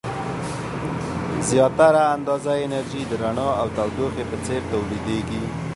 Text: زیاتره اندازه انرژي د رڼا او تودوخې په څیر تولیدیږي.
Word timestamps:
زیاتره 1.49 2.01
اندازه 2.15 2.51
انرژي 2.65 3.01
د 3.07 3.11
رڼا 3.23 3.49
او 3.61 3.67
تودوخې 3.77 4.23
په 4.31 4.35
څیر 4.45 4.61
تولیدیږي. 4.71 5.43